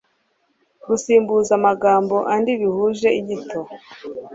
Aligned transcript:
Gusimbuza 0.87 1.51
amagambo 1.59 2.15
andi 2.33 2.51
bihuje 2.61 3.07
inyito. 3.19 3.59